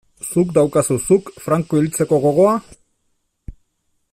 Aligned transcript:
Zuk 0.35 0.53
daukazu, 0.57 0.95
zuk, 1.09 1.29
Franco 1.43 1.81
hiltzeko 1.81 2.19
gogoa? 2.25 2.55